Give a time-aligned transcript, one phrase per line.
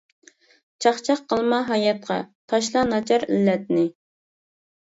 [0.85, 2.17] چاقچاق قىلما ھاياتقا،
[2.55, 3.85] تاشلا ناچار ئىللەتنى.